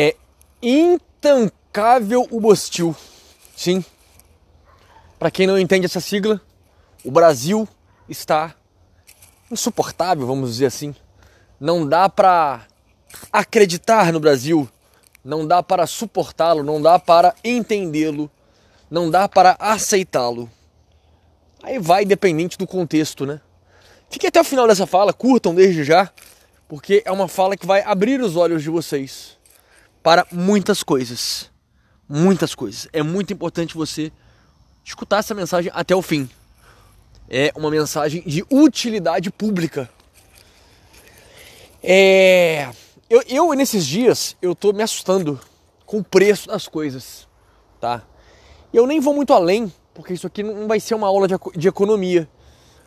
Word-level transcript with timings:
É 0.00 0.14
intancável 0.62 2.28
o 2.30 2.40
Bostil. 2.40 2.94
Sim. 3.56 3.84
Para 5.18 5.28
quem 5.28 5.44
não 5.44 5.58
entende 5.58 5.86
essa 5.86 6.00
sigla, 6.00 6.40
o 7.04 7.10
Brasil 7.10 7.66
está 8.08 8.54
insuportável, 9.50 10.24
vamos 10.24 10.52
dizer 10.52 10.66
assim. 10.66 10.94
Não 11.58 11.84
dá 11.84 12.08
para 12.08 12.64
acreditar 13.32 14.12
no 14.12 14.20
Brasil, 14.20 14.68
não 15.24 15.44
dá 15.44 15.64
para 15.64 15.84
suportá-lo, 15.84 16.62
não 16.62 16.80
dá 16.80 17.00
para 17.00 17.34
entendê-lo, 17.42 18.30
não 18.88 19.10
dá 19.10 19.28
para 19.28 19.56
aceitá-lo. 19.58 20.48
Aí 21.60 21.80
vai 21.80 22.04
dependente 22.04 22.56
do 22.56 22.68
contexto, 22.68 23.26
né? 23.26 23.40
Fique 24.08 24.28
até 24.28 24.40
o 24.40 24.44
final 24.44 24.68
dessa 24.68 24.86
fala, 24.86 25.12
curtam 25.12 25.56
desde 25.56 25.82
já, 25.82 26.08
porque 26.68 27.02
é 27.04 27.10
uma 27.10 27.26
fala 27.26 27.56
que 27.56 27.66
vai 27.66 27.82
abrir 27.82 28.20
os 28.20 28.36
olhos 28.36 28.62
de 28.62 28.70
vocês 28.70 29.37
para 30.02 30.26
muitas 30.32 30.82
coisas. 30.82 31.50
Muitas 32.08 32.54
coisas. 32.54 32.88
É 32.92 33.02
muito 33.02 33.32
importante 33.32 33.74
você 33.74 34.10
escutar 34.84 35.18
essa 35.18 35.34
mensagem 35.34 35.70
até 35.74 35.94
o 35.94 36.02
fim. 36.02 36.28
É 37.28 37.52
uma 37.54 37.70
mensagem 37.70 38.22
de 38.26 38.44
utilidade 38.50 39.30
pública. 39.30 39.90
É, 41.82 42.70
eu, 43.08 43.22
eu 43.28 43.52
nesses 43.52 43.86
dias 43.86 44.36
eu 44.40 44.54
tô 44.54 44.72
me 44.72 44.82
assustando 44.82 45.38
com 45.84 45.98
o 45.98 46.04
preço 46.04 46.48
das 46.48 46.66
coisas, 46.66 47.28
tá? 47.80 48.02
E 48.72 48.76
eu 48.76 48.86
nem 48.86 49.00
vou 49.00 49.14
muito 49.14 49.32
além, 49.32 49.72
porque 49.94 50.14
isso 50.14 50.26
aqui 50.26 50.42
não 50.42 50.66
vai 50.66 50.80
ser 50.80 50.94
uma 50.94 51.06
aula 51.06 51.28
de, 51.28 51.34
de 51.56 51.68
economia, 51.68 52.28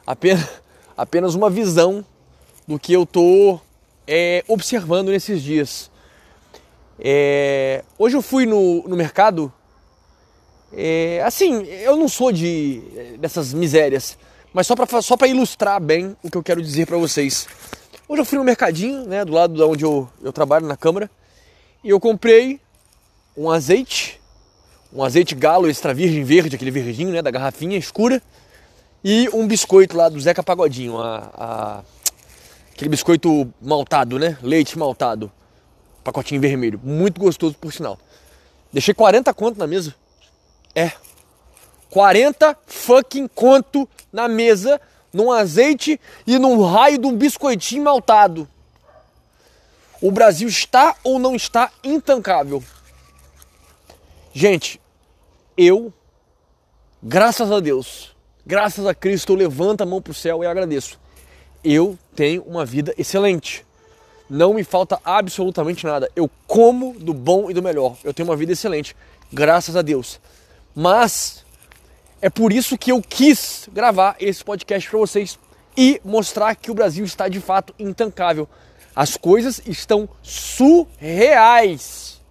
apenas, 0.05 0.47
apenas 0.97 1.35
uma 1.35 1.49
visão 1.49 2.05
do 2.67 2.79
que 2.79 2.93
eu 2.93 3.05
tô 3.05 3.59
é, 4.07 4.43
observando 4.47 5.09
nesses 5.09 5.41
dias. 5.41 5.90
É, 7.03 7.83
hoje 7.97 8.15
eu 8.15 8.21
fui 8.21 8.45
no, 8.45 8.87
no 8.87 8.95
mercado 8.95 9.51
é, 10.73 11.21
assim, 11.25 11.63
eu 11.63 11.97
não 11.97 12.07
sou 12.07 12.31
de 12.31 12.81
dessas 13.19 13.53
misérias, 13.53 14.17
mas 14.53 14.67
só 14.67 14.75
para 14.75 15.01
só 15.01 15.17
ilustrar 15.25 15.81
bem 15.81 16.15
o 16.23 16.31
que 16.31 16.37
eu 16.37 16.43
quero 16.43 16.61
dizer 16.61 16.85
para 16.85 16.97
vocês. 16.97 17.47
Hoje 18.07 18.21
eu 18.21 18.25
fui 18.25 18.37
no 18.37 18.43
mercadinho, 18.43 19.05
né, 19.05 19.25
do 19.25 19.33
lado 19.33 19.53
de 19.53 19.61
onde 19.61 19.83
eu, 19.83 20.07
eu 20.21 20.31
trabalho, 20.31 20.67
na 20.67 20.77
Câmara, 20.77 21.09
e 21.83 21.89
eu 21.89 21.99
comprei 21.99 22.59
um 23.35 23.49
azeite, 23.49 24.19
um 24.93 25.03
azeite 25.03 25.35
galo 25.35 25.69
extra 25.69 25.93
virgem 25.93 26.23
verde, 26.23 26.55
aquele 26.55 26.71
verdinho, 26.71 27.11
né, 27.11 27.21
da 27.21 27.31
garrafinha 27.31 27.77
escura, 27.77 28.21
e 29.03 29.27
um 29.33 29.47
biscoito 29.47 29.97
lá 29.97 30.07
do 30.07 30.19
Zeca 30.19 30.43
Pagodinho, 30.43 30.99
a, 30.99 31.31
a, 31.33 31.83
aquele 32.73 32.89
biscoito 32.89 33.51
maltado, 33.61 34.19
né, 34.19 34.37
leite 34.41 34.77
maltado, 34.77 35.31
pacotinho 36.03 36.41
vermelho, 36.41 36.79
muito 36.83 37.19
gostoso 37.19 37.55
por 37.59 37.71
sinal. 37.71 37.97
Deixei 38.71 38.93
40 38.93 39.33
conto 39.33 39.59
na 39.59 39.67
mesa. 39.67 39.95
É. 40.73 40.91
40 41.89 42.57
fucking 42.65 43.27
conto 43.27 43.87
na 44.11 44.27
mesa, 44.27 44.79
num 45.11 45.31
azeite 45.31 45.99
e 46.25 46.39
num 46.39 46.63
raio 46.63 46.97
de 46.97 47.05
um 47.05 47.15
biscoitinho 47.15 47.83
maltado. 47.83 48.47
O 50.01 50.09
Brasil 50.11 50.47
está 50.47 50.95
ou 51.03 51.19
não 51.19 51.35
está 51.35 51.71
intancável? 51.83 52.63
Gente, 54.33 54.81
eu, 55.57 55.93
graças 57.03 57.51
a 57.51 57.59
Deus, 57.59 58.15
graças 58.45 58.85
a 58.87 58.95
Cristo, 58.95 59.33
eu 59.33 59.37
levanto 59.37 59.81
a 59.81 59.85
mão 59.85 60.01
para 60.01 60.11
o 60.11 60.15
céu 60.15 60.43
e 60.43 60.47
agradeço. 60.47 60.97
Eu 61.63 61.99
tenho 62.15 62.41
uma 62.43 62.65
vida 62.65 62.93
excelente. 62.97 63.65
Não 64.33 64.53
me 64.53 64.63
falta 64.63 64.97
absolutamente 65.03 65.85
nada. 65.85 66.09
Eu 66.15 66.31
como 66.47 66.97
do 66.97 67.13
bom 67.13 67.51
e 67.51 67.53
do 67.53 67.61
melhor. 67.61 67.97
Eu 68.01 68.13
tenho 68.13 68.29
uma 68.29 68.35
vida 68.37 68.53
excelente, 68.53 68.95
graças 69.29 69.75
a 69.75 69.81
Deus. 69.81 70.21
Mas 70.73 71.45
é 72.21 72.29
por 72.29 72.53
isso 72.53 72.77
que 72.77 72.93
eu 72.93 73.01
quis 73.01 73.67
gravar 73.73 74.15
esse 74.21 74.41
podcast 74.41 74.89
para 74.89 74.99
vocês 74.99 75.37
e 75.75 75.99
mostrar 76.05 76.55
que 76.55 76.71
o 76.71 76.73
Brasil 76.73 77.03
está 77.03 77.27
de 77.27 77.41
fato 77.41 77.75
intancável. 77.77 78.47
As 78.95 79.17
coisas 79.17 79.61
estão 79.65 80.07
surreais. 80.23 82.21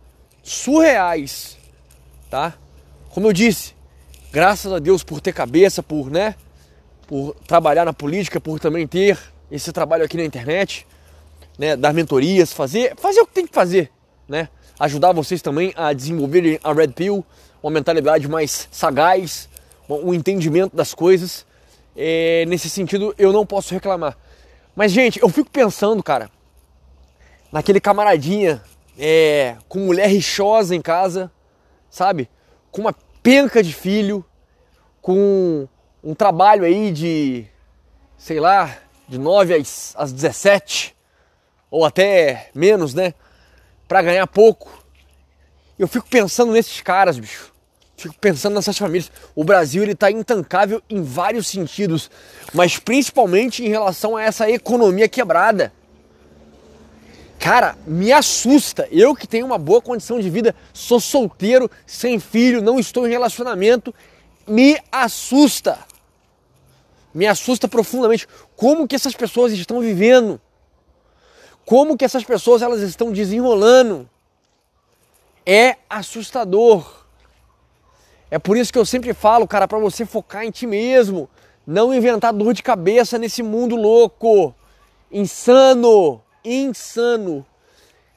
Surreais. 0.42 1.58
Tá? 2.30 2.54
Como 3.10 3.26
eu 3.26 3.32
disse, 3.34 3.74
graças 4.32 4.72
a 4.72 4.78
Deus 4.78 5.04
por 5.04 5.20
ter 5.20 5.34
cabeça, 5.34 5.82
por, 5.82 6.10
né, 6.10 6.34
por 7.06 7.36
trabalhar 7.46 7.84
na 7.84 7.92
política, 7.92 8.40
por 8.40 8.58
também 8.58 8.86
ter 8.86 9.18
esse 9.50 9.70
trabalho 9.70 10.02
aqui 10.02 10.16
na 10.16 10.24
internet, 10.24 10.86
né, 11.58 11.76
dar 11.76 11.92
mentorias, 11.92 12.52
fazer, 12.52 12.94
fazer 12.96 13.20
o 13.20 13.26
que 13.26 13.34
tem 13.34 13.46
que 13.46 13.54
fazer, 13.54 13.90
né? 14.28 14.48
Ajudar 14.78 15.12
vocês 15.12 15.42
também 15.42 15.72
a 15.76 15.92
desenvolverem 15.92 16.58
a 16.64 16.72
Red 16.72 16.88
Pill, 16.88 17.24
uma 17.62 17.70
mentalidade 17.70 18.26
mais 18.28 18.68
sagaz, 18.70 19.48
um 19.88 20.14
entendimento 20.14 20.74
das 20.74 20.94
coisas. 20.94 21.44
É, 21.94 22.44
nesse 22.46 22.70
sentido, 22.70 23.14
eu 23.18 23.32
não 23.32 23.44
posso 23.44 23.74
reclamar. 23.74 24.16
Mas, 24.74 24.92
gente, 24.92 25.20
eu 25.20 25.28
fico 25.28 25.50
pensando, 25.50 26.02
cara, 26.02 26.30
naquele 27.52 27.80
camaradinha 27.80 28.62
é, 28.98 29.56
com 29.68 29.80
mulher 29.80 30.08
rixosa 30.08 30.74
em 30.74 30.80
casa, 30.80 31.30
sabe? 31.90 32.28
Com 32.70 32.82
uma 32.82 32.94
penca 33.22 33.62
de 33.62 33.74
filho, 33.74 34.24
com 35.02 35.68
um 36.02 36.14
trabalho 36.14 36.64
aí 36.64 36.90
de, 36.90 37.46
sei 38.16 38.40
lá, 38.40 38.78
de 39.08 39.18
9 39.18 39.54
às, 39.54 39.94
às 39.96 40.12
17, 40.12 40.96
ou 41.70 41.84
até 41.84 42.50
menos, 42.54 42.94
né? 42.94 43.14
Pra 43.86 44.02
ganhar 44.02 44.26
pouco. 44.26 44.84
Eu 45.78 45.88
fico 45.88 46.06
pensando 46.08 46.52
nesses 46.52 46.80
caras, 46.80 47.18
bicho. 47.18 47.52
Fico 47.96 48.14
pensando 48.18 48.54
nessas 48.54 48.78
famílias. 48.78 49.12
O 49.34 49.44
Brasil 49.44 49.82
ele 49.82 49.92
está 49.92 50.10
intancável 50.10 50.82
em 50.88 51.02
vários 51.02 51.46
sentidos, 51.46 52.10
mas 52.52 52.78
principalmente 52.78 53.64
em 53.64 53.68
relação 53.68 54.16
a 54.16 54.22
essa 54.22 54.50
economia 54.50 55.08
quebrada. 55.08 55.72
Cara, 57.38 57.76
me 57.86 58.12
assusta. 58.12 58.86
Eu 58.90 59.14
que 59.14 59.26
tenho 59.26 59.46
uma 59.46 59.58
boa 59.58 59.80
condição 59.80 60.20
de 60.20 60.28
vida, 60.28 60.54
sou 60.72 61.00
solteiro, 61.00 61.70
sem 61.86 62.18
filho, 62.20 62.60
não 62.60 62.78
estou 62.78 63.06
em 63.06 63.10
relacionamento, 63.10 63.94
me 64.46 64.78
assusta. 64.92 65.78
Me 67.12 67.26
assusta 67.26 67.66
profundamente 67.66 68.28
como 68.54 68.86
que 68.86 68.94
essas 68.94 69.14
pessoas 69.14 69.52
estão 69.52 69.80
vivendo. 69.80 70.40
Como 71.64 71.96
que 71.96 72.04
essas 72.04 72.24
pessoas 72.24 72.62
elas 72.62 72.80
estão 72.80 73.12
desenrolando? 73.12 74.08
É 75.46 75.76
assustador. 75.88 77.04
É 78.30 78.38
por 78.38 78.56
isso 78.56 78.72
que 78.72 78.78
eu 78.78 78.86
sempre 78.86 79.12
falo, 79.12 79.46
cara, 79.46 79.66
para 79.66 79.78
você 79.78 80.06
focar 80.06 80.44
em 80.44 80.50
ti 80.50 80.66
mesmo, 80.66 81.28
não 81.66 81.92
inventar 81.94 82.32
dor 82.32 82.54
de 82.54 82.62
cabeça 82.62 83.18
nesse 83.18 83.42
mundo 83.42 83.76
louco, 83.76 84.54
insano, 85.10 86.22
insano. 86.44 87.44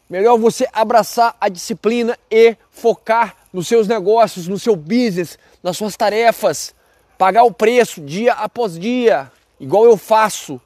Melhor 0.09 0.37
você 0.37 0.67
abraçar 0.71 1.35
a 1.41 1.49
disciplina 1.49 2.17
e 2.29 2.55
focar 2.69 3.35
nos 3.51 3.67
seus 3.67 3.87
negócios, 3.87 4.47
no 4.47 4.59
seu 4.59 4.75
business, 4.75 5.39
nas 5.63 5.77
suas 5.77 5.95
tarefas, 5.95 6.75
pagar 7.17 7.43
o 7.43 7.51
preço 7.51 8.01
dia 8.01 8.33
após 8.33 8.77
dia, 8.77 9.31
igual 9.59 9.85
eu 9.85 9.97
faço 9.97 10.61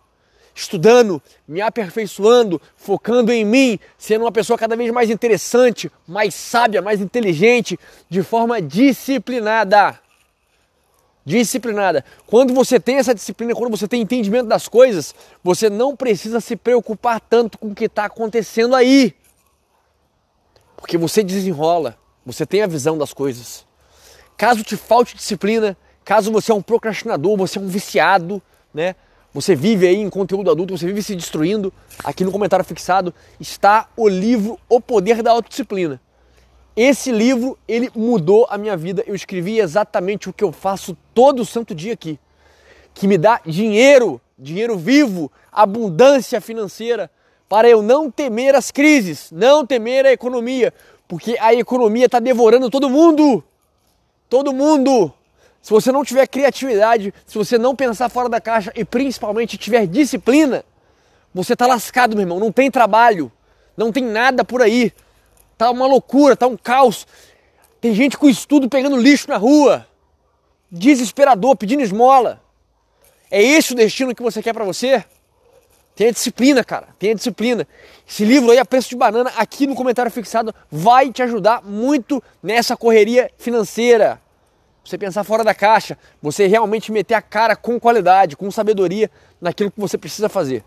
estudando, 0.57 1.21
me 1.47 1.61
aperfeiçoando, 1.61 2.59
focando 2.75 3.31
em 3.31 3.45
mim, 3.45 3.79
sendo 3.95 4.23
uma 4.23 4.31
pessoa 4.31 4.57
cada 4.57 4.75
vez 4.75 4.91
mais 4.91 5.09
interessante, 5.09 5.91
mais 6.07 6.33
sábia, 6.33 6.81
mais 6.81 6.99
inteligente, 6.99 7.79
de 8.09 8.23
forma 8.23 8.59
disciplinada. 8.59 9.99
Disciplinada. 11.23 12.03
Quando 12.25 12.55
você 12.55 12.79
tem 12.79 12.95
essa 12.95 13.13
disciplina, 13.13 13.53
quando 13.53 13.69
você 13.69 13.87
tem 13.87 14.01
entendimento 14.01 14.47
das 14.47 14.67
coisas, 14.67 15.13
você 15.43 15.69
não 15.69 15.95
precisa 15.95 16.39
se 16.41 16.55
preocupar 16.55 17.21
tanto 17.21 17.59
com 17.59 17.67
o 17.67 17.75
que 17.75 17.85
está 17.85 18.05
acontecendo 18.05 18.75
aí. 18.75 19.13
Porque 20.75 20.97
você 20.97 21.23
desenrola, 21.23 21.97
você 22.25 22.45
tem 22.47 22.63
a 22.63 22.67
visão 22.67 22.97
das 22.97 23.13
coisas. 23.13 23.63
Caso 24.35 24.63
te 24.63 24.75
falte 24.75 25.15
disciplina, 25.15 25.77
caso 26.03 26.31
você 26.31 26.51
é 26.51 26.55
um 26.55 26.61
procrastinador, 26.63 27.37
você 27.37 27.59
é 27.59 27.61
um 27.61 27.67
viciado, 27.67 28.41
né? 28.73 28.95
Você 29.37 29.55
vive 29.55 29.87
aí 29.87 29.97
em 29.97 30.09
conteúdo 30.09 30.49
adulto, 30.49 30.75
você 30.75 30.87
vive 30.87 31.03
se 31.03 31.15
destruindo. 31.15 31.71
Aqui 32.03 32.23
no 32.23 32.31
comentário 32.31 32.65
fixado 32.65 33.13
está 33.39 33.87
o 33.95 34.07
livro 34.07 34.59
O 34.67 34.81
Poder 34.81 35.21
da 35.21 35.29
Autodisciplina. 35.29 36.01
Esse 36.75 37.11
livro, 37.11 37.55
ele 37.67 37.91
mudou 37.95 38.47
a 38.49 38.57
minha 38.57 38.75
vida. 38.75 39.03
Eu 39.05 39.13
escrevi 39.13 39.59
exatamente 39.59 40.27
o 40.27 40.33
que 40.33 40.43
eu 40.43 40.51
faço 40.51 40.97
todo 41.13 41.45
santo 41.45 41.75
dia 41.75 41.93
aqui. 41.93 42.19
Que 42.95 43.07
me 43.07 43.15
dá 43.15 43.39
dinheiro, 43.45 44.19
dinheiro 44.39 44.75
vivo, 44.75 45.31
abundância 45.51 46.41
financeira, 46.41 47.07
para 47.47 47.69
eu 47.69 47.83
não 47.83 48.09
temer 48.09 48.55
as 48.55 48.71
crises, 48.71 49.29
não 49.31 49.63
temer 49.63 50.03
a 50.07 50.11
economia, 50.11 50.73
porque 51.07 51.37
a 51.39 51.53
economia 51.53 52.07
está 52.07 52.19
devorando 52.19 52.71
todo 52.71 52.89
mundo. 52.89 53.43
Todo 54.27 54.51
mundo 54.51 55.13
se 55.67 55.71
você 55.73 55.91
não 55.91 56.01
tiver 56.01 56.25
criatividade, 56.27 57.13
se 57.25 57.37
você 57.37 57.57
não 57.57 57.75
pensar 57.75 58.07
fora 58.07 58.29
da 58.29 58.39
caixa 58.39 58.71
e 58.73 58.85
principalmente 58.85 59.57
tiver 59.57 59.85
disciplina, 59.85 60.63
você 61.33 61.57
tá 61.57 61.67
lascado, 61.67 62.15
meu 62.15 62.23
irmão. 62.23 62.39
Não 62.39 62.53
tem 62.53 62.71
trabalho, 62.71 63.29
não 63.75 63.91
tem 63.91 64.01
nada 64.01 64.45
por 64.45 64.61
aí. 64.61 64.93
tá 65.57 65.69
uma 65.69 65.85
loucura, 65.85 66.37
tá 66.37 66.47
um 66.47 66.55
caos. 66.55 67.05
Tem 67.81 67.93
gente 67.93 68.17
com 68.17 68.29
estudo 68.29 68.69
pegando 68.69 68.95
lixo 68.95 69.27
na 69.27 69.35
rua, 69.35 69.85
desesperador, 70.71 71.57
pedindo 71.57 71.83
esmola. 71.83 72.41
É 73.29 73.43
esse 73.43 73.73
o 73.73 73.75
destino 73.75 74.15
que 74.15 74.23
você 74.23 74.41
quer 74.41 74.53
para 74.53 74.63
você? 74.63 75.03
Tenha 75.97 76.13
disciplina, 76.13 76.63
cara. 76.63 76.87
Tenha 76.97 77.13
disciplina. 77.13 77.67
Esse 78.07 78.23
livro 78.23 78.51
aí, 78.51 78.57
a 78.57 78.63
preço 78.63 78.87
de 78.87 78.95
banana, 78.95 79.33
aqui 79.35 79.67
no 79.67 79.75
comentário 79.75 80.09
fixado, 80.09 80.55
vai 80.71 81.11
te 81.11 81.21
ajudar 81.23 81.61
muito 81.61 82.23
nessa 82.41 82.77
correria 82.77 83.29
financeira. 83.37 84.21
Você 84.87 84.97
pensar 84.97 85.25
fora 85.25 85.43
da 85.43 85.53
caixa, 85.53 85.97
você 86.21 86.47
realmente 86.47 86.93
meter 86.93 87.13
a 87.13 87.21
cara 87.21 87.57
com 87.57 87.77
qualidade, 87.77 88.37
com 88.37 88.49
sabedoria 88.49 89.11
naquilo 89.41 89.69
que 89.69 89.81
você 89.81 89.97
precisa 89.97 90.29
fazer. 90.29 90.63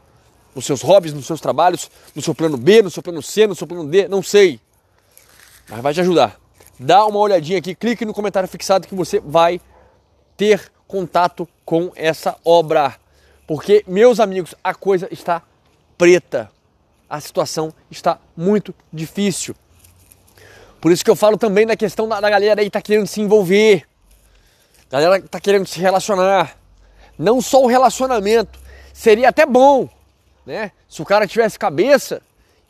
Nos 0.55 0.67
seus 0.67 0.83
hobbies, 0.83 1.15
nos 1.15 1.25
seus 1.25 1.41
trabalhos, 1.41 1.91
no 2.15 2.21
seu 2.21 2.35
plano 2.35 2.59
B, 2.59 2.83
no 2.83 2.91
seu 2.91 3.03
plano 3.03 3.23
C, 3.23 3.47
no 3.47 3.55
seu 3.55 3.67
plano 3.67 3.89
D, 3.89 4.09
não 4.09 4.23
sei. 4.23 4.61
Mas 5.71 5.81
vai 5.81 5.95
te 5.95 6.03
ajudar. 6.03 6.39
Dá 6.79 7.07
uma 7.07 7.19
olhadinha 7.19 7.59
aqui, 7.59 7.75
clique 7.75 8.05
no 8.05 8.13
comentário 8.13 8.47
fixado 8.47 8.87
que 8.87 8.95
você 8.95 9.21
vai 9.21 9.59
ter 10.37 10.71
contato 10.87 11.49
com 11.65 11.91
essa 11.97 12.37
obra. 12.45 12.97
Porque, 13.47 13.83
meus 13.87 14.21
amigos, 14.21 14.55
a 14.63 14.75
coisa 14.75 15.09
está 15.11 15.41
preta. 15.97 16.51
A 17.09 17.21
situação 17.21 17.73
está 17.91 18.19
muito 18.37 18.75
difícil. 18.93 19.57
Por 20.79 20.93
isso 20.93 21.03
que 21.03 21.11
eu 21.11 21.17
falo 21.17 21.39
também 21.39 21.67
da 21.67 21.75
questão 21.75 22.07
da, 22.07 22.21
da 22.21 22.29
galera 22.29 22.61
aí 22.61 22.69
tá 22.69 22.83
querendo 22.83 23.07
se 23.07 23.23
envolver. 23.23 23.89
Galera 24.91 25.23
tá 25.23 25.41
querendo 25.41 25.67
se 25.67 25.81
relacionar. 25.81 26.57
Não 27.19 27.41
só 27.41 27.63
o 27.63 27.67
relacionamento. 27.67 28.59
Seria 28.93 29.29
até 29.29 29.47
bom, 29.47 29.89
né? 30.45 30.73
Se 30.89 31.01
o 31.01 31.05
cara 31.05 31.27
tivesse 31.27 31.59
cabeça 31.59 32.21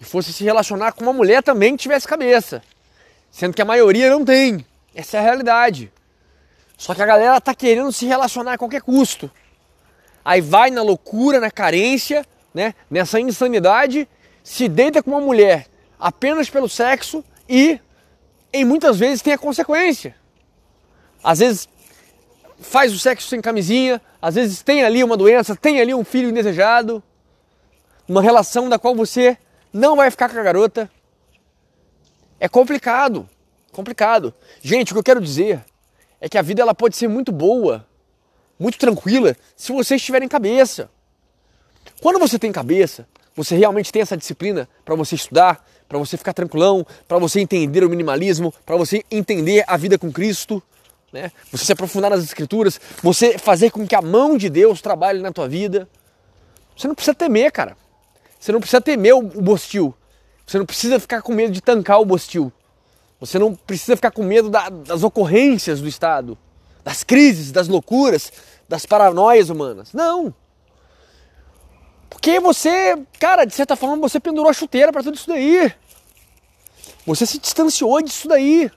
e 0.00 0.04
fosse 0.04 0.32
se 0.32 0.44
relacionar 0.44 0.92
com 0.92 1.02
uma 1.02 1.12
mulher 1.12 1.42
também 1.42 1.76
que 1.76 1.82
tivesse 1.82 2.06
cabeça. 2.06 2.62
Sendo 3.30 3.54
que 3.54 3.62
a 3.62 3.64
maioria 3.64 4.10
não 4.10 4.24
tem. 4.24 4.64
Essa 4.94 5.16
é 5.16 5.20
a 5.20 5.22
realidade. 5.22 5.90
Só 6.76 6.94
que 6.94 7.02
a 7.02 7.06
galera 7.06 7.40
tá 7.40 7.54
querendo 7.54 7.92
se 7.92 8.06
relacionar 8.06 8.54
a 8.54 8.58
qualquer 8.58 8.82
custo 8.82 9.30
aí 10.24 10.40
vai 10.40 10.70
na 10.70 10.82
loucura, 10.82 11.40
na 11.40 11.50
carência, 11.50 12.24
né? 12.52 12.74
nessa 12.90 13.20
insanidade, 13.20 14.08
se 14.42 14.68
deita 14.68 15.02
com 15.02 15.10
uma 15.10 15.20
mulher 15.20 15.66
apenas 15.98 16.48
pelo 16.48 16.68
sexo 16.68 17.24
e, 17.48 17.80
em 18.52 18.64
muitas 18.64 18.98
vezes, 18.98 19.22
tem 19.22 19.32
a 19.32 19.38
consequência. 19.38 20.14
Às 21.22 21.40
vezes 21.40 21.68
faz 22.60 22.92
o 22.92 22.98
sexo 22.98 23.28
sem 23.28 23.40
camisinha, 23.40 24.00
às 24.20 24.34
vezes 24.34 24.62
tem 24.62 24.84
ali 24.84 25.02
uma 25.02 25.16
doença, 25.16 25.56
tem 25.56 25.80
ali 25.80 25.94
um 25.94 26.04
filho 26.04 26.28
indesejado, 26.28 27.02
uma 28.06 28.22
relação 28.22 28.68
da 28.68 28.78
qual 28.78 28.94
você 28.94 29.36
não 29.72 29.96
vai 29.96 30.10
ficar 30.10 30.28
com 30.28 30.38
a 30.38 30.42
garota. 30.42 30.90
É 32.38 32.48
complicado, 32.48 33.28
complicado. 33.72 34.32
Gente, 34.62 34.92
o 34.92 34.94
que 34.94 34.98
eu 34.98 35.04
quero 35.04 35.20
dizer 35.20 35.64
é 36.20 36.28
que 36.28 36.38
a 36.38 36.42
vida 36.42 36.62
ela 36.62 36.74
pode 36.74 36.96
ser 36.96 37.08
muito 37.08 37.32
boa 37.32 37.86
muito 38.60 38.78
tranquila 38.78 39.34
se 39.56 39.72
vocês 39.72 40.02
tiverem 40.02 40.28
cabeça. 40.28 40.90
Quando 42.02 42.18
você 42.18 42.38
tem 42.38 42.52
cabeça, 42.52 43.08
você 43.34 43.56
realmente 43.56 43.90
tem 43.90 44.02
essa 44.02 44.18
disciplina 44.18 44.68
para 44.84 44.94
você 44.94 45.14
estudar, 45.14 45.66
para 45.88 45.98
você 45.98 46.18
ficar 46.18 46.34
tranquilão, 46.34 46.86
para 47.08 47.18
você 47.18 47.40
entender 47.40 47.82
o 47.82 47.88
minimalismo, 47.88 48.52
para 48.66 48.76
você 48.76 49.02
entender 49.10 49.64
a 49.66 49.78
vida 49.78 49.98
com 49.98 50.12
Cristo, 50.12 50.62
né? 51.12 51.32
Você 51.50 51.64
se 51.64 51.72
aprofundar 51.72 52.10
nas 52.10 52.22
escrituras, 52.22 52.80
você 53.02 53.38
fazer 53.38 53.70
com 53.70 53.86
que 53.86 53.94
a 53.94 54.02
mão 54.02 54.36
de 54.36 54.48
Deus 54.48 54.80
trabalhe 54.80 55.20
na 55.20 55.32
tua 55.32 55.48
vida. 55.48 55.88
Você 56.76 56.88
não 56.88 56.94
precisa 56.94 57.14
temer, 57.14 57.50
cara. 57.52 57.76
Você 58.38 58.52
não 58.52 58.60
precisa 58.60 58.80
temer 58.80 59.14
o 59.14 59.22
bostil. 59.22 59.94
Você 60.46 60.58
não 60.58 60.66
precisa 60.66 60.98
ficar 60.98 61.22
com 61.22 61.32
medo 61.32 61.52
de 61.52 61.60
tancar 61.60 62.00
o 62.00 62.04
bostil. 62.04 62.52
Você 63.20 63.38
não 63.38 63.54
precisa 63.54 63.96
ficar 63.96 64.10
com 64.10 64.22
medo 64.22 64.48
da, 64.48 64.68
das 64.68 65.02
ocorrências 65.02 65.80
do 65.80 65.88
Estado 65.88 66.38
das 66.84 67.04
crises, 67.04 67.52
das 67.52 67.68
loucuras, 67.68 68.32
das 68.68 68.86
paranoias 68.86 69.50
humanas. 69.50 69.92
Não. 69.92 70.34
Porque 72.08 72.40
você, 72.40 72.98
cara, 73.18 73.44
de 73.44 73.54
certa 73.54 73.76
forma 73.76 73.96
você 73.96 74.18
pendurou 74.18 74.50
a 74.50 74.54
chuteira 74.54 74.92
para 74.92 75.02
tudo 75.02 75.14
isso 75.14 75.28
daí. 75.28 75.72
Você 77.06 77.24
se 77.24 77.38
distanciou 77.38 78.02
disso 78.02 78.28
daí. 78.28 78.70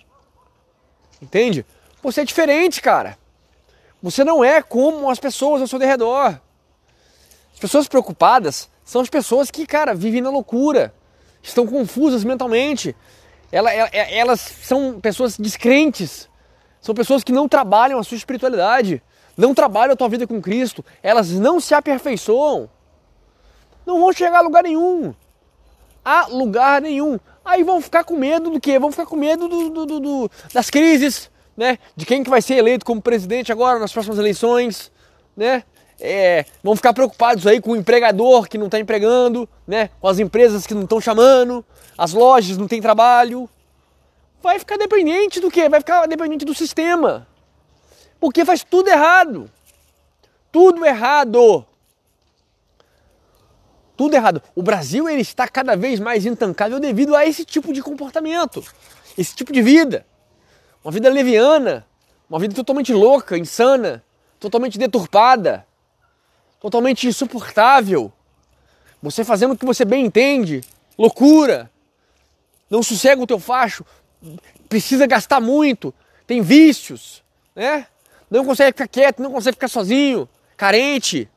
Entende? 1.22 1.66
Você 2.04 2.22
é 2.22 2.26
diferente, 2.26 2.82
cara. 2.82 3.18
Você 4.02 4.26
não 4.26 4.44
é 4.44 4.62
como 4.62 5.10
as 5.10 5.18
pessoas 5.18 5.62
ao 5.62 5.68
seu 5.68 5.80
redor. 5.80 6.40
As 7.54 7.60
pessoas 7.60 7.88
preocupadas 7.88 8.70
são 8.84 9.02
as 9.02 9.10
pessoas 9.10 9.50
que, 9.50 9.66
cara, 9.66 9.96
vivem 9.96 10.22
na 10.22 10.30
loucura, 10.30 10.94
estão 11.42 11.66
confusas 11.66 12.26
mentalmente. 12.26 12.94
Elas, 13.50 13.74
elas 13.94 14.40
são 14.42 15.00
pessoas 15.00 15.38
descrentes, 15.38 16.30
são 16.82 16.94
pessoas 16.94 17.24
que 17.24 17.32
não 17.32 17.48
trabalham 17.48 17.98
a 17.98 18.04
sua 18.04 18.18
espiritualidade, 18.18 19.02
não 19.38 19.54
trabalham 19.54 19.94
a 19.94 19.96
tua 19.96 20.10
vida 20.10 20.28
com 20.28 20.42
Cristo, 20.42 20.84
elas 21.02 21.32
não 21.32 21.62
se 21.62 21.74
aperfeiçoam, 21.74 22.70
não 23.86 24.02
vão 24.02 24.12
chegar 24.12 24.40
a 24.40 24.42
lugar 24.42 24.64
nenhum. 24.64 25.16
A 26.04 26.28
lugar 26.28 26.82
nenhum. 26.82 27.18
Aí 27.46 27.64
vão 27.64 27.80
ficar 27.80 28.04
com 28.04 28.18
medo 28.18 28.50
do 28.50 28.60
quê? 28.60 28.78
Vão 28.78 28.92
ficar 28.92 29.06
com 29.06 29.16
medo 29.16 29.48
do, 29.48 29.70
do, 29.70 29.86
do, 29.86 30.00
do, 30.00 30.32
das 30.54 30.70
crises, 30.70 31.30
né? 31.56 31.78
De 31.96 32.06
quem 32.06 32.24
que 32.24 32.30
vai 32.30 32.42
ser 32.42 32.56
eleito 32.56 32.86
como 32.86 33.02
presidente 33.02 33.52
agora 33.52 33.80
nas 33.80 33.92
próximas 33.92 34.18
eleições, 34.18 34.92
né? 35.36 35.64
É, 36.00 36.46
vão 36.64 36.76
ficar 36.76 36.92
preocupados 36.92 37.46
aí 37.48 37.62
com 37.62 37.72
o 37.72 37.76
empregador 37.76 38.48
que 38.48 38.58
não 38.58 38.66
está 38.66 38.80
empregando, 38.80 39.48
né? 39.68 39.90
Com 40.02 40.08
as 40.08 40.20
empresas 40.20 40.66
que 40.68 40.74
não 40.74 40.84
estão 40.84 41.00
chamando, 41.00 41.64
as 41.98 42.14
lojas 42.14 42.58
não 42.58 42.68
têm 42.68 42.82
trabalho, 42.82 43.50
vai 44.42 44.60
ficar 44.60 44.78
dependente 44.78 45.40
do 45.40 45.50
quê? 45.50 45.70
Vai 45.70 45.80
ficar 45.80 46.06
dependente 46.08 46.44
do 46.44 46.54
sistema. 46.54 47.28
Porque 48.20 48.44
faz 48.44 48.64
tudo 48.64 48.90
errado. 48.90 49.50
Tudo 50.52 50.86
errado. 50.86 51.66
Tudo 53.96 54.16
errado. 54.16 54.42
O 54.56 54.62
Brasil 54.62 55.08
ele 55.08 55.22
está 55.22 55.48
cada 55.48 55.76
vez 55.76 56.00
mais 56.00 56.26
intancável 56.26 56.80
devido 56.80 57.16
a 57.16 57.26
esse 57.26 57.46
tipo 57.46 57.72
de 57.72 57.82
comportamento, 57.82 58.64
esse 59.18 59.36
tipo 59.36 59.54
de 59.54 59.62
vida. 59.62 60.06
Uma 60.84 60.92
vida 60.92 61.10
leviana, 61.10 61.88
uma 62.30 62.40
vida 62.40 62.54
totalmente 62.54 62.92
louca, 62.92 63.38
insana, 63.38 64.04
totalmente 64.40 64.78
deturpada, 64.78 65.66
totalmente 66.60 67.08
insuportável. 67.08 68.12
Você 69.02 69.24
fazendo 69.24 69.54
o 69.54 69.58
que 69.58 69.66
você 69.66 69.86
bem 69.86 70.06
entende, 70.06 70.62
loucura. 70.98 71.72
Não 72.70 72.84
sossega 72.84 73.22
o 73.22 73.28
teu 73.28 73.40
facho, 73.40 73.86
precisa 74.68 75.06
gastar 75.06 75.40
muito, 75.40 75.94
tem 76.25 76.42
vícios, 76.42 77.24
né? 77.56 77.88
Não 78.30 78.44
consegue 78.44 78.72
ficar 78.72 78.88
quieto, 78.88 79.22
não 79.22 79.32
consegue 79.32 79.56
ficar 79.56 79.68
sozinho, 79.68 80.28
carente, 80.58 81.30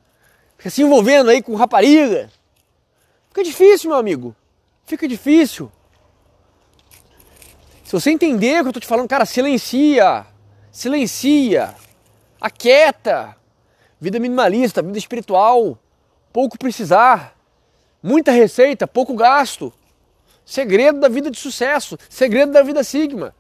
fica 0.57 0.71
se 0.71 0.83
envolvendo 0.83 1.31
aí 1.31 1.43
com 1.43 1.55
rapariga. 1.55 2.31
Fica 3.29 3.45
difícil, 3.45 3.91
meu 3.91 3.99
amigo. 3.99 4.35
Fica 4.87 5.07
difícil. 5.07 5.71
Se 7.87 7.93
você 7.93 8.11
entender 8.11 8.59
o 8.59 8.65
que 8.65 8.69
eu 8.71 8.73
tô 8.73 8.81
te 8.81 8.87
falando, 8.87 9.09
cara, 9.09 9.25
silencia. 9.25 10.27
Silencia. 10.73 11.73
Aquieta. 12.41 13.37
Vida 14.01 14.19
minimalista, 14.19 14.83
vida 14.83 14.99
espiritual. 14.99 15.79
Pouco 16.33 16.59
precisar. 16.59 17.39
Muita 18.03 18.33
receita, 18.33 18.89
pouco 18.89 19.15
gasto. 19.15 19.73
Segredo 20.45 20.99
da 20.99 21.09
vida 21.09 21.31
de 21.31 21.39
sucesso, 21.39 21.97
segredo 22.11 22.51
da 22.51 22.61
vida 22.61 22.83
Sigma. 22.83 23.33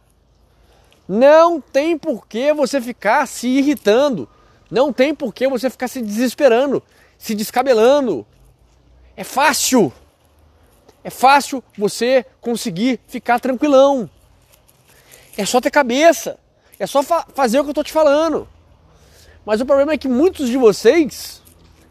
Não 1.08 1.60
tem 1.60 1.98
por 1.98 2.24
que 2.28 2.52
você 2.52 2.80
ficar 2.80 3.26
se 3.26 3.48
irritando, 3.48 4.28
não 4.70 4.92
tem 4.92 5.12
por 5.12 5.34
que 5.34 5.48
você 5.48 5.68
ficar 5.68 5.88
se 5.88 6.00
desesperando, 6.00 6.80
se 7.18 7.34
descabelando. 7.34 8.24
É 9.16 9.24
fácil. 9.24 9.92
É 11.02 11.10
fácil 11.10 11.64
você 11.76 12.24
conseguir 12.40 13.00
ficar 13.08 13.40
tranquilão. 13.40 14.08
É 15.36 15.44
só 15.44 15.60
ter 15.60 15.70
cabeça. 15.70 16.38
É 16.78 16.86
só 16.86 17.02
fa 17.02 17.26
fazer 17.34 17.58
o 17.58 17.62
que 17.62 17.68
eu 17.68 17.72
estou 17.72 17.84
te 17.84 17.92
falando. 17.92 18.48
Mas 19.44 19.60
o 19.60 19.66
problema 19.66 19.92
é 19.92 19.98
que 19.98 20.08
muitos 20.08 20.48
de 20.48 20.56
vocês 20.56 21.42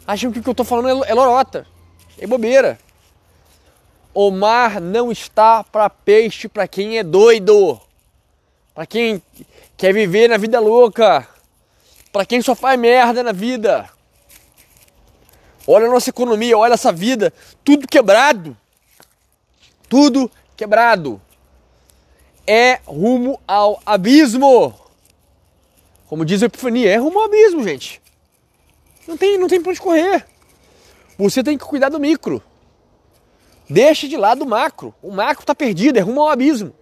acham 0.06 0.32
que 0.32 0.40
o 0.40 0.44
que 0.44 0.50
eu 0.50 0.52
estou 0.52 0.66
falando 0.66 1.06
é, 1.06 1.10
é 1.10 1.14
lorota, 1.14 1.66
é 2.18 2.28
bobeira. 2.28 2.78
O 4.14 4.30
mar 4.32 4.80
não 4.80 5.12
está 5.12 5.64
para 5.64 5.90
peixe 5.90 6.48
para 6.48 6.68
quem 6.68 6.98
é 6.98 7.04
doido, 7.04 7.80
para 8.74 8.86
quem 8.86 9.22
quer 9.76 9.94
viver 9.94 10.30
na 10.30 10.38
vida 10.38 10.60
louca, 10.60 11.28
para 12.12 12.26
quem 12.26 12.42
só 12.42 12.56
faz 12.56 12.80
merda 12.80 13.24
na 13.24 13.32
vida. 13.32 13.90
Olha 15.68 15.88
a 15.88 15.90
nossa 15.90 16.10
economia, 16.10 16.58
olha 16.58 16.74
essa 16.74 16.92
vida, 16.92 17.34
tudo 17.64 17.88
quebrado. 17.88 18.56
Tudo 19.90 20.32
quebrado. 20.56 21.22
É 22.48 22.80
rumo 22.86 23.40
ao 23.48 23.82
abismo. 23.86 24.74
Como 26.08 26.24
diz 26.24 26.44
a 26.44 26.46
Epifania, 26.46 26.92
é 26.92 26.98
rumo 26.98 27.20
ao 27.20 27.26
abismo, 27.26 27.64
gente. 27.64 28.02
Não 29.08 29.18
tem, 29.18 29.38
não 29.38 29.48
tem 29.48 29.62
pra 29.62 29.72
onde 29.72 29.82
correr. 29.82 30.26
Você 31.18 31.44
tem 31.44 31.58
que 31.58 31.66
cuidar 31.66 31.90
do 31.90 32.00
micro. 32.00 32.42
Deixe 33.70 34.08
de 34.08 34.18
lado 34.18 34.44
o 34.44 34.48
macro. 34.48 34.94
O 35.02 35.12
macro 35.12 35.44
está 35.44 35.56
perdido, 35.56 35.98
é 35.98 36.02
rumo 36.02 36.22
ao 36.22 36.30
abismo. 36.30 36.74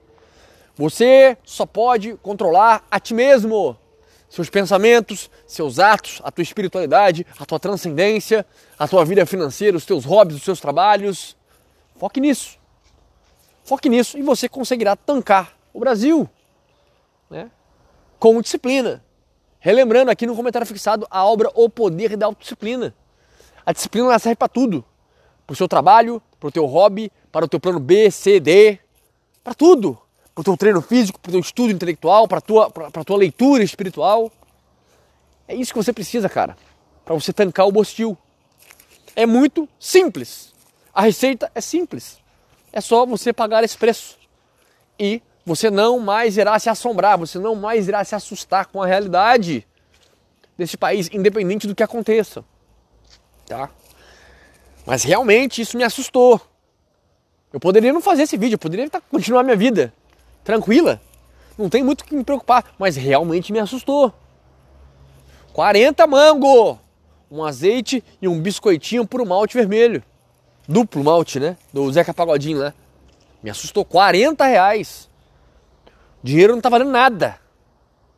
Você 0.76 1.38
só 1.44 1.66
pode 1.66 2.16
controlar 2.22 2.86
a 2.90 3.00
ti 3.00 3.14
mesmo. 3.14 3.78
Seus 4.28 4.50
pensamentos, 4.50 5.30
seus 5.46 5.78
atos, 5.78 6.20
a 6.24 6.32
tua 6.32 6.42
espiritualidade, 6.42 7.26
a 7.38 7.46
tua 7.46 7.60
transcendência, 7.60 8.46
a 8.80 8.88
tua 8.88 9.06
vida 9.06 9.26
financeira, 9.26 9.78
os 9.78 9.86
teus 9.86 10.04
hobbies, 10.04 10.38
os 10.38 10.44
teus 10.44 10.60
trabalhos. 10.60 11.38
Foque 11.98 12.20
nisso. 12.20 12.58
Foque 13.64 13.90
nisso 13.90 14.18
e 14.18 14.22
você 14.22 14.50
conseguirá 14.50 14.96
tancar 14.96 15.58
o 15.74 15.80
Brasil 15.80 16.30
né? 17.30 17.50
com 18.20 18.42
disciplina. 18.42 19.04
Relembrando 19.60 20.12
aqui 20.12 20.28
no 20.28 20.36
comentário 20.36 20.68
fixado 20.68 21.08
a 21.10 21.26
obra 21.26 21.50
O 21.56 21.70
Poder 21.70 22.18
da 22.18 22.26
Autodisciplina. 22.26 22.94
A 23.66 23.72
disciplina 23.72 24.20
serve 24.20 24.36
para 24.36 24.50
tudo. 24.50 24.84
Para 25.48 25.54
o 25.54 25.56
seu 25.56 25.68
trabalho, 25.68 26.22
para 26.40 26.50
o 26.50 26.52
teu 26.52 26.66
hobby, 26.66 27.12
para 27.32 27.46
o 27.46 27.48
teu 27.48 27.60
plano 27.60 27.80
B, 27.80 28.12
C, 28.12 28.40
D, 28.40 28.78
para 29.44 29.54
tudo. 29.54 29.98
Para 30.36 30.42
o 30.42 30.44
teu 30.44 30.58
treino 30.58 30.82
físico, 30.82 31.20
para 31.20 31.30
o 31.30 31.32
teu 31.34 31.40
estudo 31.40 31.72
intelectual, 31.72 32.28
para 32.28 32.40
a 32.40 32.42
tua, 32.42 32.70
tua 32.70 33.18
leitura 33.18 33.64
espiritual. 33.64 34.32
É 35.48 35.56
isso 35.56 35.72
que 35.72 35.78
você 35.78 35.94
precisa, 35.94 36.28
cara, 36.28 36.58
para 37.06 37.14
você 37.14 37.32
tancar 37.32 37.68
o 37.68 37.72
bostil. 37.72 38.18
É 39.16 39.26
muito 39.26 39.70
simples. 39.80 40.54
A 40.94 41.04
receita 41.04 41.52
é 41.54 41.62
simples. 41.62 42.23
É 42.74 42.82
só 42.82 43.06
você 43.06 43.32
pagar 43.32 43.64
esse 43.64 43.78
preço. 43.78 44.18
E 45.00 45.22
você 45.46 45.70
não 45.70 46.00
mais 46.00 46.38
irá 46.38 46.58
se 46.58 46.70
assombrar, 46.70 47.18
você 47.18 47.38
não 47.38 47.56
mais 47.56 47.88
irá 47.88 48.04
se 48.04 48.16
assustar 48.16 48.66
com 48.66 48.82
a 48.82 48.88
realidade 48.88 49.66
desse 50.58 50.76
país, 50.76 51.10
independente 51.14 51.68
do 51.68 51.76
que 51.76 51.84
aconteça. 51.84 52.44
Tá? 53.46 53.70
Mas 54.86 55.04
realmente 55.04 55.62
isso 55.62 55.78
me 55.78 55.84
assustou. 55.84 56.42
Eu 57.52 57.60
poderia 57.60 57.94
não 57.94 58.02
fazer 58.02 58.24
esse 58.24 58.36
vídeo, 58.36 58.56
eu 58.56 58.60
poderia 58.60 58.90
continuar 59.12 59.44
minha 59.44 59.56
vida 59.56 59.94
tranquila. 60.44 61.00
Não 61.58 61.70
tem 61.70 61.84
muito 61.84 62.02
o 62.02 62.06
que 62.06 62.16
me 62.16 62.24
preocupar, 62.24 62.74
mas 62.80 62.96
realmente 62.96 63.54
me 63.54 63.60
assustou. 63.60 64.12
40 65.54 66.08
mango, 66.08 66.80
um 67.30 67.44
azeite 67.44 68.04
e 68.20 68.28
um 68.28 68.40
biscoitinho 68.40 69.06
por 69.06 69.22
um 69.22 69.26
malte 69.26 69.56
vermelho. 69.56 70.04
Duplo 70.68 71.04
malte, 71.04 71.40
né? 71.40 71.58
Do 71.72 71.92
Zeca 71.92 72.14
Pagodinho 72.14 72.60
lá. 72.60 72.66
Né? 72.66 72.74
Me 73.44 73.50
assustou. 73.50 73.84
40 73.84 74.46
reais. 74.46 75.10
Dinheiro 76.22 76.54
não 76.54 76.62
tá 76.62 76.70
valendo 76.70 76.92
nada. 76.92 77.40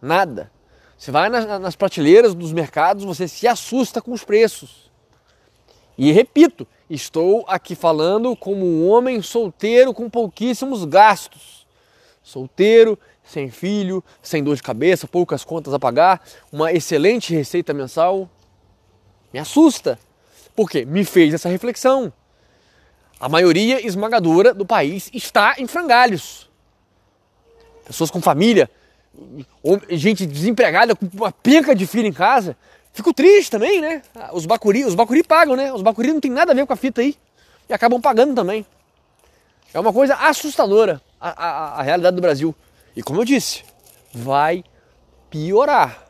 Nada. 0.01 0.51
Você 0.97 1.11
vai 1.11 1.29
nas, 1.29 1.45
nas 1.59 1.75
prateleiras 1.75 2.33
dos 2.33 2.53
mercados, 2.53 3.03
você 3.03 3.27
se 3.27 3.47
assusta 3.47 4.01
com 4.01 4.11
os 4.11 4.23
preços. 4.23 4.91
E 5.97 6.11
repito, 6.11 6.67
estou 6.89 7.43
aqui 7.47 7.75
falando 7.75 8.35
como 8.35 8.65
um 8.65 8.87
homem 8.89 9.21
solteiro 9.21 9.93
com 9.93 10.09
pouquíssimos 10.09 10.85
gastos. 10.85 11.65
Solteiro, 12.21 12.97
sem 13.23 13.49
filho, 13.49 14.03
sem 14.21 14.43
dor 14.43 14.55
de 14.55 14.63
cabeça, 14.63 15.07
poucas 15.07 15.43
contas 15.43 15.73
a 15.73 15.79
pagar, 15.79 16.21
uma 16.51 16.71
excelente 16.71 17.33
receita 17.33 17.73
mensal. 17.73 18.29
Me 19.33 19.39
assusta. 19.39 19.99
Por 20.55 20.69
quê? 20.69 20.85
Me 20.85 21.03
fez 21.03 21.33
essa 21.33 21.49
reflexão. 21.49 22.13
A 23.19 23.29
maioria 23.29 23.85
esmagadora 23.85 24.53
do 24.53 24.65
país 24.65 25.09
está 25.13 25.55
em 25.57 25.67
frangalhos. 25.67 26.49
Pessoas 27.85 28.11
com 28.11 28.21
família, 28.21 28.69
gente 29.89 30.25
desempregada 30.25 30.95
com 30.95 31.07
uma 31.13 31.31
penca 31.31 31.73
de 31.73 31.87
filho 31.87 32.07
em 32.07 32.13
casa. 32.13 32.57
Fico 32.91 33.13
triste 33.13 33.51
também, 33.51 33.79
né? 33.79 34.01
Os 34.33 34.45
bacuri, 34.45 34.83
os 34.83 34.95
bacuri 34.95 35.23
pagam, 35.23 35.55
né? 35.55 35.71
Os 35.71 35.81
bacuri 35.81 36.11
não 36.11 36.19
tem 36.19 36.31
nada 36.31 36.51
a 36.51 36.55
ver 36.55 36.65
com 36.65 36.73
a 36.73 36.75
fita 36.75 37.01
aí. 37.01 37.15
E 37.69 37.73
acabam 37.73 38.01
pagando 38.01 38.33
também. 38.33 38.65
É 39.73 39.79
uma 39.79 39.93
coisa 39.93 40.15
assustadora 40.15 41.01
a, 41.19 41.29
a, 41.29 41.79
a 41.79 41.81
realidade 41.81 42.15
do 42.15 42.21
Brasil. 42.21 42.55
E 42.95 43.03
como 43.03 43.21
eu 43.21 43.25
disse, 43.25 43.63
vai 44.13 44.63
piorar. 45.29 46.07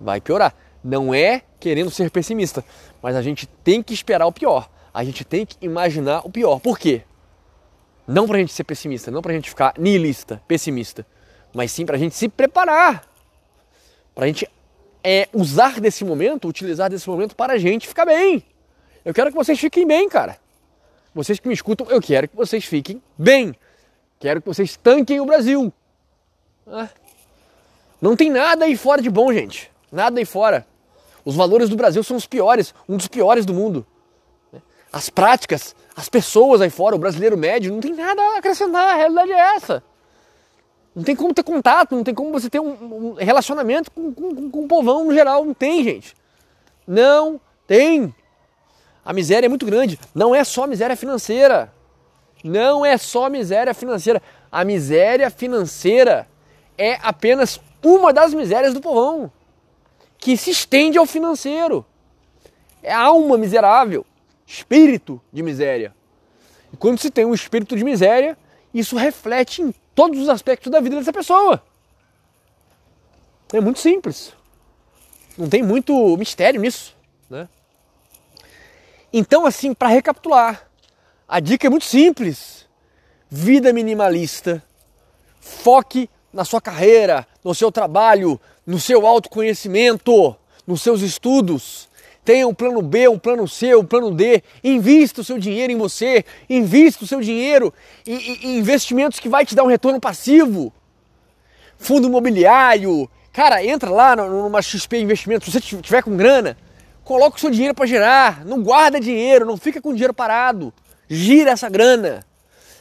Vai 0.00 0.20
piorar. 0.20 0.54
Não 0.82 1.14
é 1.14 1.42
querendo 1.58 1.90
ser 1.90 2.10
pessimista, 2.10 2.64
mas 3.02 3.16
a 3.16 3.22
gente 3.22 3.46
tem 3.46 3.82
que 3.82 3.94
esperar 3.94 4.26
o 4.26 4.32
pior 4.32 4.68
a 4.94 5.02
gente 5.02 5.24
tem 5.24 5.44
que 5.44 5.56
imaginar 5.60 6.20
o 6.24 6.30
pior. 6.30 6.60
Por 6.60 6.78
quê? 6.78 7.02
Não 8.06 8.28
para 8.28 8.36
a 8.36 8.40
gente 8.40 8.52
ser 8.52 8.62
pessimista, 8.62 9.10
não 9.10 9.20
para 9.20 9.32
a 9.32 9.34
gente 9.34 9.50
ficar 9.50 9.74
nihilista, 9.76 10.40
pessimista, 10.46 11.04
mas 11.52 11.72
sim 11.72 11.84
para 11.84 11.96
a 11.96 11.98
gente 11.98 12.14
se 12.14 12.28
preparar. 12.28 13.04
Para 14.14 14.24
a 14.24 14.26
gente 14.28 14.48
é, 15.02 15.28
usar 15.32 15.80
desse 15.80 16.04
momento, 16.04 16.46
utilizar 16.46 16.88
desse 16.88 17.08
momento 17.08 17.34
para 17.34 17.54
a 17.54 17.58
gente 17.58 17.88
ficar 17.88 18.06
bem. 18.06 18.44
Eu 19.04 19.12
quero 19.12 19.30
que 19.30 19.36
vocês 19.36 19.58
fiquem 19.58 19.84
bem, 19.84 20.08
cara. 20.08 20.38
Vocês 21.12 21.40
que 21.40 21.48
me 21.48 21.54
escutam, 21.54 21.88
eu 21.90 22.00
quero 22.00 22.28
que 22.28 22.36
vocês 22.36 22.64
fiquem 22.64 23.02
bem. 23.18 23.54
Quero 24.20 24.40
que 24.40 24.46
vocês 24.46 24.76
tanquem 24.76 25.20
o 25.20 25.26
Brasil. 25.26 25.72
Ah. 26.66 26.88
Não 28.00 28.14
tem 28.14 28.30
nada 28.30 28.64
aí 28.64 28.76
fora 28.76 29.02
de 29.02 29.10
bom, 29.10 29.32
gente. 29.32 29.70
Nada 29.90 30.20
aí 30.20 30.24
fora. 30.24 30.64
Os 31.24 31.34
valores 31.34 31.68
do 31.68 31.76
Brasil 31.76 32.02
são 32.04 32.16
os 32.16 32.26
piores, 32.26 32.74
um 32.88 32.96
dos 32.96 33.08
piores 33.08 33.44
do 33.44 33.52
mundo 33.52 33.84
as 34.94 35.10
práticas, 35.10 35.74
as 35.96 36.08
pessoas 36.08 36.60
aí 36.60 36.70
fora, 36.70 36.94
o 36.94 36.98
brasileiro 37.00 37.36
médio, 37.36 37.72
não 37.72 37.80
tem 37.80 37.92
nada 37.92 38.22
a 38.22 38.38
acrescentar, 38.38 38.94
a 38.94 38.96
realidade 38.96 39.32
é 39.32 39.56
essa. 39.56 39.82
Não 40.94 41.02
tem 41.02 41.16
como 41.16 41.34
ter 41.34 41.42
contato, 41.42 41.96
não 41.96 42.04
tem 42.04 42.14
como 42.14 42.30
você 42.30 42.48
ter 42.48 42.60
um, 42.60 43.08
um 43.08 43.14
relacionamento 43.14 43.90
com, 43.90 44.14
com, 44.14 44.50
com 44.50 44.64
o 44.64 44.68
povão 44.68 45.06
no 45.06 45.12
geral, 45.12 45.44
não 45.44 45.52
tem, 45.52 45.82
gente. 45.82 46.14
Não 46.86 47.40
tem. 47.66 48.14
A 49.04 49.12
miséria 49.12 49.46
é 49.46 49.48
muito 49.48 49.66
grande. 49.66 49.98
Não 50.14 50.32
é 50.32 50.44
só 50.44 50.64
miséria 50.64 50.96
financeira. 50.96 51.72
Não 52.44 52.86
é 52.86 52.96
só 52.96 53.28
miséria 53.28 53.74
financeira. 53.74 54.22
A 54.52 54.64
miséria 54.64 55.28
financeira 55.28 56.28
é 56.78 57.00
apenas 57.02 57.60
uma 57.82 58.12
das 58.12 58.32
misérias 58.32 58.72
do 58.72 58.80
povão, 58.80 59.30
que 60.18 60.36
se 60.36 60.50
estende 60.50 60.96
ao 60.96 61.04
financeiro. 61.04 61.84
É 62.80 62.92
a 62.92 63.00
alma 63.00 63.36
miserável 63.36 64.06
espírito 64.46 65.20
de 65.32 65.42
miséria. 65.42 65.94
E 66.72 66.76
quando 66.76 66.98
se 66.98 67.10
tem 67.10 67.24
um 67.24 67.34
espírito 67.34 67.76
de 67.76 67.84
miséria, 67.84 68.36
isso 68.72 68.96
reflete 68.96 69.62
em 69.62 69.72
todos 69.94 70.20
os 70.20 70.28
aspectos 70.28 70.70
da 70.70 70.80
vida 70.80 70.96
dessa 70.96 71.12
pessoa. 71.12 71.62
É 73.52 73.60
muito 73.60 73.78
simples. 73.78 74.32
Não 75.38 75.48
tem 75.48 75.62
muito 75.62 76.16
mistério 76.16 76.60
nisso, 76.60 76.96
né? 77.30 77.48
Então, 79.12 79.46
assim, 79.46 79.72
para 79.72 79.88
recapitular, 79.88 80.68
a 81.28 81.38
dica 81.38 81.66
é 81.66 81.70
muito 81.70 81.84
simples. 81.84 82.66
Vida 83.30 83.72
minimalista. 83.72 84.62
Foque 85.40 86.10
na 86.32 86.44
sua 86.44 86.60
carreira, 86.60 87.26
no 87.44 87.54
seu 87.54 87.70
trabalho, 87.70 88.40
no 88.66 88.80
seu 88.80 89.06
autoconhecimento, 89.06 90.36
nos 90.66 90.82
seus 90.82 91.00
estudos. 91.00 91.88
Tenha 92.24 92.48
um 92.48 92.54
plano 92.54 92.80
B, 92.80 93.06
um 93.06 93.18
plano 93.18 93.46
C, 93.46 93.76
um 93.76 93.84
plano 93.84 94.10
D. 94.10 94.42
Invista 94.62 95.20
o 95.20 95.24
seu 95.24 95.38
dinheiro 95.38 95.72
em 95.72 95.76
você. 95.76 96.24
Invista 96.48 97.04
o 97.04 97.06
seu 97.06 97.20
dinheiro 97.20 97.72
em, 98.06 98.16
em 98.42 98.58
investimentos 98.58 99.20
que 99.20 99.28
vai 99.28 99.44
te 99.44 99.54
dar 99.54 99.62
um 99.62 99.68
retorno 99.68 100.00
passivo. 100.00 100.72
Fundo 101.76 102.08
imobiliário. 102.08 103.10
Cara, 103.30 103.62
entra 103.62 103.90
lá 103.90 104.16
numa 104.16 104.62
XP 104.62 105.00
Investimentos. 105.00 105.52
Se 105.52 105.60
você 105.60 105.82
tiver 105.82 106.02
com 106.02 106.16
grana, 106.16 106.56
coloca 107.04 107.36
o 107.36 107.40
seu 107.40 107.50
dinheiro 107.50 107.74
para 107.74 107.84
gerar. 107.84 108.44
Não 108.46 108.62
guarda 108.62 108.98
dinheiro, 108.98 109.44
não 109.44 109.58
fica 109.58 109.82
com 109.82 109.92
dinheiro 109.92 110.14
parado. 110.14 110.72
Gira 111.06 111.50
essa 111.50 111.68
grana. 111.68 112.24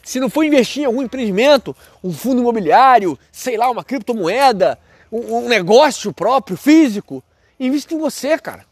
Se 0.02 0.22
não 0.22 0.30
for 0.30 0.44
investir 0.44 0.84
em 0.84 0.86
algum 0.86 1.02
empreendimento, 1.02 1.76
um 2.02 2.14
fundo 2.14 2.42
imobiliário, 2.42 3.20
sei 3.32 3.58
lá, 3.58 3.70
uma 3.70 3.84
criptomoeda, 3.84 4.80
um, 5.12 5.38
um 5.38 5.48
negócio 5.50 6.14
próprio, 6.14 6.56
físico, 6.56 7.22
invista 7.60 7.94
em 7.94 7.98
você, 7.98 8.38
cara. 8.38 8.66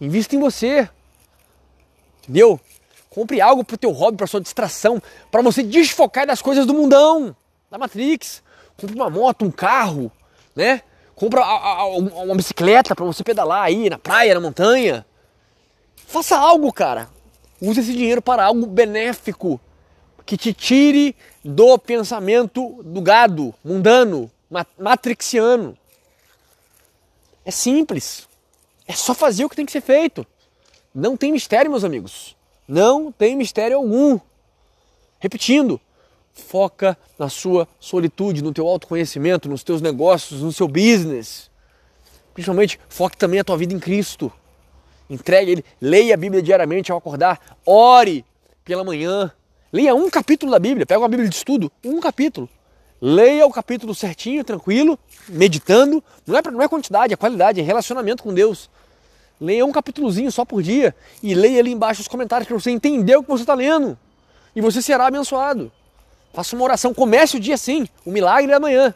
Invista 0.00 0.34
em 0.34 0.40
você. 0.40 0.88
Entendeu? 2.22 2.58
Compre 3.10 3.40
algo 3.40 3.64
pro 3.64 3.76
teu 3.76 3.90
hobby, 3.90 4.16
pra 4.16 4.26
sua 4.26 4.40
distração, 4.40 5.02
para 5.30 5.42
você 5.42 5.62
desfocar 5.62 6.26
das 6.26 6.40
coisas 6.40 6.64
do 6.64 6.72
mundão, 6.72 7.34
da 7.70 7.76
Matrix. 7.76 8.42
Compre 8.76 8.94
uma 8.94 9.10
moto, 9.10 9.44
um 9.44 9.50
carro, 9.50 10.10
né? 10.54 10.82
Compra 11.14 11.42
uma 11.44 12.34
bicicleta 12.34 12.94
para 12.94 13.04
você 13.04 13.22
pedalar 13.22 13.64
aí 13.64 13.90
na 13.90 13.98
praia, 13.98 14.32
na 14.32 14.40
montanha. 14.40 15.04
Faça 16.06 16.36
algo, 16.38 16.72
cara. 16.72 17.10
Use 17.60 17.80
esse 17.80 17.92
dinheiro 17.92 18.22
para 18.22 18.44
algo 18.44 18.64
benéfico 18.66 19.60
que 20.24 20.36
te 20.36 20.54
tire 20.54 21.14
do 21.44 21.76
pensamento 21.76 22.82
do 22.84 23.02
gado 23.02 23.52
mundano, 23.64 24.30
matrixiano. 24.78 25.76
É 27.44 27.50
simples. 27.50 28.29
É 28.90 28.92
só 28.92 29.14
fazer 29.14 29.44
o 29.44 29.48
que 29.48 29.54
tem 29.54 29.64
que 29.64 29.70
ser 29.70 29.82
feito. 29.82 30.26
Não 30.92 31.16
tem 31.16 31.30
mistério, 31.30 31.70
meus 31.70 31.84
amigos. 31.84 32.36
Não 32.66 33.12
tem 33.12 33.36
mistério 33.36 33.76
algum. 33.76 34.18
Repetindo, 35.20 35.80
foca 36.34 36.98
na 37.16 37.28
sua 37.28 37.68
solitude, 37.78 38.42
no 38.42 38.52
teu 38.52 38.66
autoconhecimento, 38.66 39.48
nos 39.48 39.62
teus 39.62 39.80
negócios, 39.80 40.40
no 40.42 40.52
seu 40.52 40.66
business. 40.66 41.48
Principalmente, 42.34 42.80
foque 42.88 43.16
também 43.16 43.38
a 43.38 43.44
tua 43.44 43.56
vida 43.56 43.72
em 43.72 43.78
Cristo. 43.78 44.32
Entregue 45.08 45.52
Ele, 45.52 45.64
leia 45.80 46.14
a 46.14 46.16
Bíblia 46.16 46.42
diariamente 46.42 46.90
ao 46.90 46.98
acordar, 46.98 47.58
ore, 47.64 48.24
pela 48.64 48.82
manhã. 48.82 49.30
Leia 49.72 49.94
um 49.94 50.10
capítulo 50.10 50.50
da 50.50 50.58
Bíblia, 50.58 50.84
pega 50.84 50.98
uma 50.98 51.08
Bíblia 51.08 51.28
de 51.28 51.36
estudo, 51.36 51.70
um 51.84 52.00
capítulo. 52.00 52.48
Leia 53.00 53.46
o 53.46 53.52
capítulo 53.52 53.94
certinho, 53.94 54.42
tranquilo, 54.42 54.98
meditando. 55.28 56.02
Não 56.26 56.36
é, 56.36 56.42
não 56.50 56.60
é 56.60 56.66
quantidade, 56.66 57.14
é 57.14 57.16
qualidade, 57.16 57.60
é 57.60 57.62
relacionamento 57.62 58.24
com 58.24 58.34
Deus. 58.34 58.68
Leia 59.40 59.64
um 59.64 59.72
capítulozinho 59.72 60.30
só 60.30 60.44
por 60.44 60.62
dia 60.62 60.94
e 61.22 61.34
leia 61.34 61.60
ali 61.60 61.72
embaixo 61.72 62.02
os 62.02 62.08
comentários 62.08 62.46
para 62.46 62.58
você 62.58 62.70
entender 62.70 63.16
o 63.16 63.22
que 63.22 63.28
você 63.28 63.42
está 63.42 63.54
lendo. 63.54 63.98
E 64.54 64.60
você 64.60 64.82
será 64.82 65.06
abençoado. 65.06 65.72
Faça 66.34 66.54
uma 66.54 66.64
oração, 66.64 66.92
comece 66.92 67.36
o 67.36 67.40
dia 67.40 67.54
assim, 67.54 67.88
o 68.04 68.10
milagre 68.10 68.52
é 68.52 68.54
amanhã. 68.54 68.94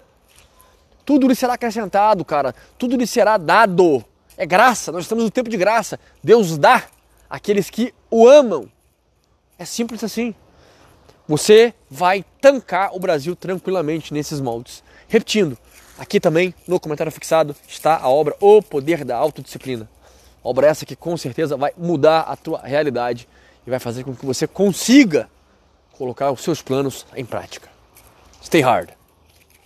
Tudo 1.05 1.27
lhe 1.27 1.35
será 1.35 1.55
acrescentado, 1.55 2.25
cara. 2.25 2.55
Tudo 2.79 2.97
lhe 2.97 3.07
será 3.07 3.37
dado. 3.37 4.05
É 4.37 4.45
graça, 4.45 4.93
nós 4.93 5.05
estamos 5.05 5.25
no 5.25 5.31
tempo 5.31 5.49
de 5.49 5.57
graça. 5.57 5.99
Deus 6.23 6.59
dá 6.59 6.85
àqueles 7.29 7.71
que 7.71 7.95
o 8.11 8.29
amam. 8.29 8.71
É 9.59 9.65
simples 9.65 10.03
assim. 10.05 10.35
Você 11.27 11.73
vai 11.91 12.25
tancar 12.41 12.95
o 12.95 12.99
Brasil 12.99 13.35
tranquilamente 13.35 14.13
nesses 14.13 14.41
moldes. 14.41 14.83
Repetindo, 15.09 15.57
aqui 15.99 16.21
também 16.21 16.55
no 16.67 16.79
comentário 16.79 17.13
fixado 17.13 17.57
está 17.67 17.97
a 17.97 18.09
obra 18.09 18.37
O 18.41 18.61
Poder 18.61 19.05
da 19.05 19.17
Autodisciplina. 19.17 19.89
Obra 20.45 20.67
essa 20.67 20.85
que 20.85 20.95
com 20.95 21.17
certeza 21.17 21.57
vai 21.57 21.73
mudar 21.77 22.21
a 22.21 22.37
tua 22.37 22.61
realidade 22.61 23.27
e 23.67 23.71
vai 23.71 23.79
fazer 23.79 24.05
com 24.05 24.15
que 24.15 24.27
você 24.27 24.47
consiga 24.47 25.29
colocar 25.97 26.31
os 26.31 26.43
seus 26.43 26.61
planos 26.61 27.07
em 27.17 27.25
prática. 27.25 27.69
Stay 28.43 28.61
hard. 28.61 28.91